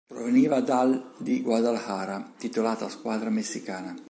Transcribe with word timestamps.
Proveniva 0.07 0.61
dall' 0.61 1.11
di 1.17 1.43
Guadalajara, 1.43 2.33
titolata 2.35 2.89
squadra 2.89 3.29
messicana. 3.29 3.95